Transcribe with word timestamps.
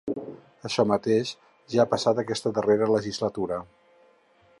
Això 0.69 0.85
mateix 0.91 1.33
ja 1.73 1.83
ha 1.83 1.87
passat 1.91 2.21
aquesta 2.23 2.53
darrera 2.57 2.89
legislatura. 2.95 3.61